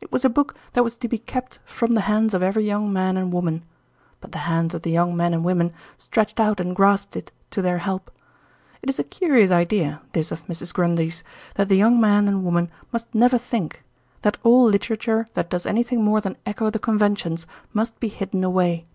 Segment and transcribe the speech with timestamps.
[0.00, 2.92] It was a book that was to be kept from the hands of every young
[2.92, 3.62] man and woman.
[4.20, 7.62] But the hands of the young men and women stretched out and grasped it, to
[7.62, 8.10] their help.
[8.82, 10.74] It is a curious idea, this of Mrs.
[10.74, 11.22] Grundy's,
[11.54, 16.20] that the young man and woman must never think—that all literature that does anything more
[16.20, 18.86] than echo the conventions must be hidden away.